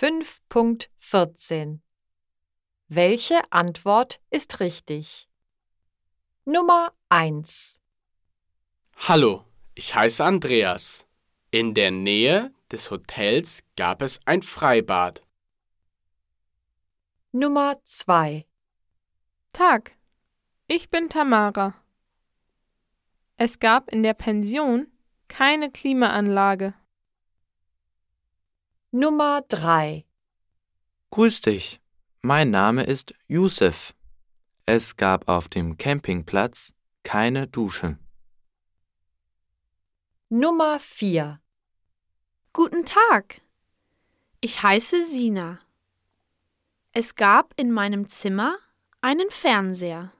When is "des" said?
12.70-12.92